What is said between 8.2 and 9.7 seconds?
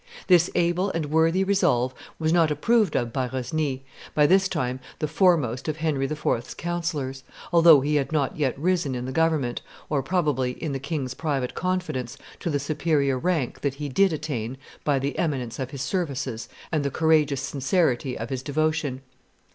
yet risen in the government,